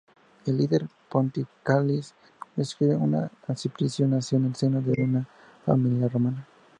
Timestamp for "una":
5.03-5.27